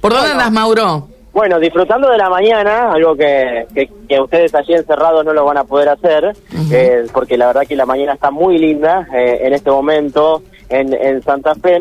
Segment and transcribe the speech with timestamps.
[0.00, 1.08] ¿Por dónde andas, Mauro?
[1.32, 3.66] Bueno, disfrutando de la mañana, algo que,
[4.08, 6.34] que, ustedes allí encerrados no lo van a poder hacer,
[6.72, 10.92] eh, porque la verdad que la mañana está muy linda eh, en este momento en,
[10.94, 11.76] en Santa Fe.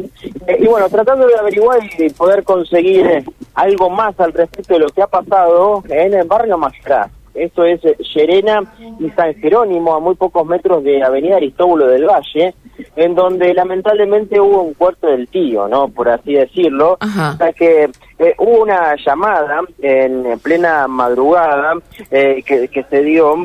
[0.46, 3.24] Eh, y bueno, tratando de averiguar y poder conseguir
[3.56, 7.10] algo más al respecto de lo que ha pasado en el barrio Mayoraz.
[7.34, 7.82] Esto es
[8.14, 8.62] Llerena
[9.00, 12.54] y San Jerónimo, a muy pocos metros de Avenida Aristóbulo del Valle,
[12.96, 15.90] en donde lamentablemente hubo un cuarto del tío, ¿no?
[15.90, 16.98] Por así decirlo.
[17.02, 17.90] O sea que
[18.20, 21.74] eh, hubo una llamada en plena madrugada
[22.12, 23.44] eh, que, que, se dio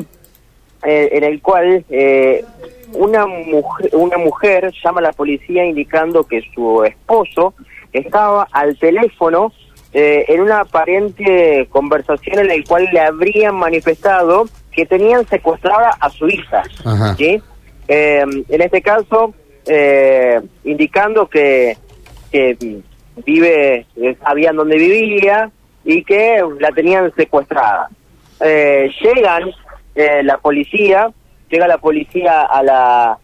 [0.83, 1.85] eh, en el cual
[2.93, 7.53] una mujer, una mujer llama a la policía indicando que su esposo
[7.91, 9.51] estaba al teléfono
[9.95, 16.09] eh, en una aparente conversación en la cual le habrían manifestado que tenían secuestrada a
[16.09, 16.63] su hija.
[17.15, 17.39] ¿sí?
[17.87, 19.33] Eh, en este caso,
[19.65, 21.77] eh, indicando que,
[22.31, 22.81] que
[23.25, 23.85] vive,
[24.21, 25.51] sabían dónde vivía
[25.83, 27.89] y que la tenían secuestrada.
[28.39, 29.51] llegan
[29.95, 31.11] la policía,
[31.49, 33.19] llega la policía a la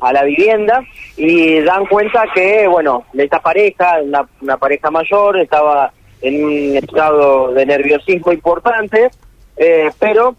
[0.00, 0.82] a la vivienda
[1.16, 7.52] y dan cuenta que, bueno, esta pareja, una, una pareja mayor, estaba en un estado
[7.52, 9.10] de nerviosismo importante,
[9.56, 10.36] eh, pero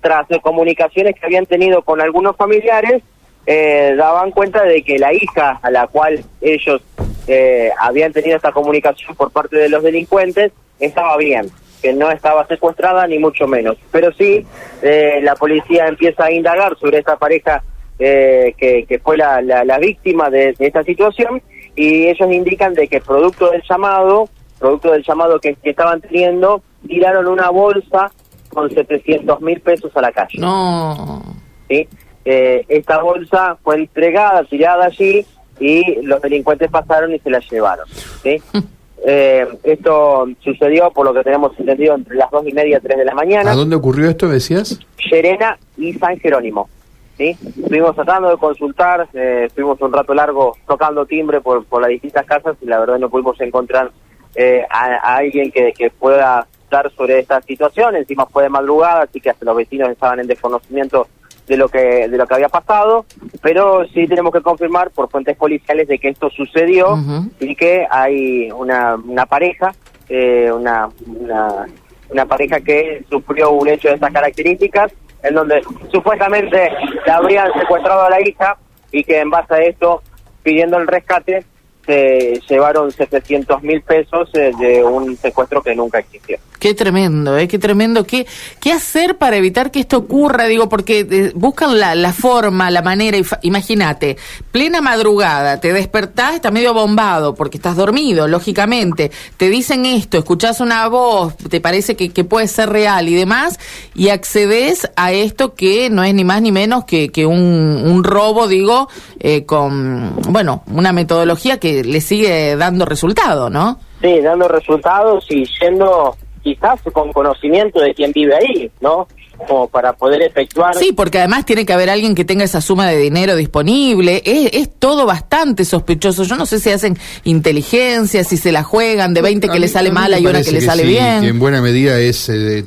[0.00, 3.02] tras comunicaciones que habían tenido con algunos familiares,
[3.46, 6.82] eh, daban cuenta de que la hija a la cual ellos
[7.26, 11.50] eh, habían tenido esta comunicación por parte de los delincuentes estaba bien,
[11.82, 13.76] que no estaba secuestrada ni mucho menos.
[13.90, 14.44] Pero sí,
[14.82, 17.62] la policía empieza a indagar sobre esta pareja
[17.98, 18.54] que,
[18.88, 21.42] que, fue la, la, víctima de, de, esta situación
[21.76, 24.28] y ellos indican de que producto del llamado
[24.60, 28.12] producto del llamado que, estaban teniendo, tiraron una bolsa
[28.52, 30.38] con 700 mil pesos a la calle.
[30.38, 31.22] No.
[31.68, 31.88] ¿Sí?
[32.24, 35.24] Eh, esta bolsa fue entregada, tirada allí,
[35.58, 37.86] y los delincuentes pasaron y se la llevaron.
[38.22, 38.42] ¿sí?
[39.06, 43.04] eh, esto sucedió, por lo que tenemos entendido, entre las dos y media, tres de
[43.04, 43.52] la mañana.
[43.52, 44.78] ¿A dónde ocurrió esto, decías?
[45.08, 46.68] Serena y San Jerónimo.
[47.16, 47.36] ¿sí?
[47.62, 52.24] Estuvimos tratando de consultar, eh, estuvimos un rato largo tocando timbre por, por las distintas
[52.26, 53.90] casas y la verdad no pudimos encontrar
[54.34, 59.20] eh, a, alguien que, que pueda dar sobre esta situación, encima fue de madrugada, así
[59.20, 61.06] que hasta los vecinos estaban en desconocimiento
[61.46, 63.04] de lo que de lo que había pasado,
[63.42, 66.96] pero sí tenemos que confirmar por fuentes policiales de que esto sucedió
[67.40, 69.74] y que hay una, una pareja,
[70.08, 71.66] eh, una, una,
[72.08, 74.92] una pareja que sufrió un hecho de estas características,
[75.24, 75.60] en donde
[75.90, 76.70] supuestamente
[77.04, 78.56] le habrían secuestrado a la hija
[78.92, 80.02] y que en base a esto,
[80.42, 81.44] pidiendo el rescate,
[81.84, 86.38] se llevaron 700 mil pesos eh, de un secuestro que nunca existió.
[86.60, 87.48] Qué tremendo, ¿eh?
[87.48, 88.04] Qué tremendo.
[88.04, 88.26] ¿Qué,
[88.60, 90.44] qué hacer para evitar que esto ocurra?
[90.44, 93.16] Digo, porque eh, buscan la, la, forma, la manera.
[93.40, 94.18] Imagínate,
[94.52, 99.10] plena madrugada, te despertás, está medio bombado porque estás dormido, lógicamente.
[99.38, 103.58] Te dicen esto, escuchás una voz, te parece que, que puede ser real y demás,
[103.94, 107.38] y accedes a esto que no es ni más ni menos que, que un,
[107.86, 113.80] un robo, digo, eh, con, bueno, una metodología que le sigue dando resultado, ¿no?
[114.02, 119.06] Sí, dando resultados y siendo quizás con conocimiento de quien vive ahí, ¿no?
[119.48, 120.74] Como para poder efectuar...
[120.74, 124.22] Sí, porque además tiene que haber alguien que tenga esa suma de dinero disponible.
[124.24, 126.24] Es, es todo bastante sospechoso.
[126.24, 129.90] Yo no sé si hacen inteligencia, si se la juegan, de 20 que le sale
[129.90, 131.24] mala y una que, le sale bien.
[131.24, 132.64] en buena medida es eh,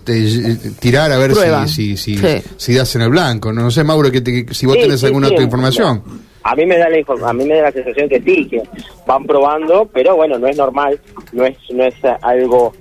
[0.80, 1.34] tirar a ver
[1.68, 2.18] si, si,
[2.58, 3.54] si, das en el blanco.
[3.54, 6.02] No, sé, Mauro, que si vos tenés alguna otra información.
[6.44, 8.62] A mí me da la a mí me da la sensación que sí, que
[9.08, 11.00] van probando, pero bueno, no es normal,
[11.32, 12.74] no es no es algo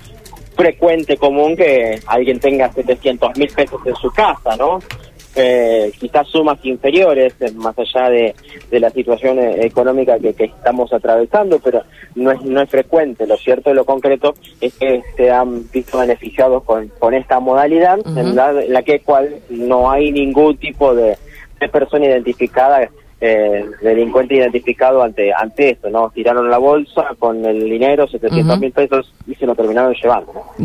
[0.54, 4.80] frecuente, común que alguien tenga 700 mil pesos en su casa, ¿no?
[5.34, 8.34] Eh, quizás sumas inferiores, eh, más allá de,
[8.70, 11.82] de la situación eh, económica que, que, estamos atravesando, pero
[12.16, 13.26] no es, no es frecuente.
[13.26, 17.98] Lo cierto y lo concreto es que se han visto beneficiados con, con esta modalidad,
[18.14, 21.16] en, la, que cual no hay ningún tipo de,
[21.60, 22.90] de persona identificada
[23.24, 26.10] eh, delincuente identificado ante ante esto, ¿no?
[26.10, 30.32] Tiraron la bolsa con el dinero, 700 mil pesos, y se lo terminaron llevando,